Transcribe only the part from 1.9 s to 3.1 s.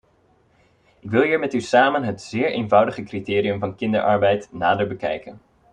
het zeer eenvoudige